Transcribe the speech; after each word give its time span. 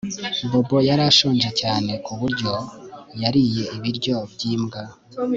Bobo 0.49 0.77
yari 0.89 1.03
ashonje 1.11 1.49
cyane 1.61 1.91
ku 2.05 2.11
buryo 2.19 2.51
yariye 3.21 3.63
ibiryo 3.77 4.15
byimbwa 4.33 4.81